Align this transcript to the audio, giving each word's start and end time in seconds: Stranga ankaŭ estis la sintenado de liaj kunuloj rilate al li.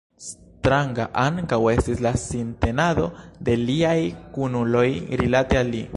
Stranga 0.27 1.03
ankaŭ 1.23 1.59
estis 1.73 2.01
la 2.07 2.13
sintenado 2.23 3.07
de 3.51 3.59
liaj 3.69 3.95
kunuloj 4.39 4.87
rilate 5.23 5.63
al 5.65 5.75
li. 5.77 5.89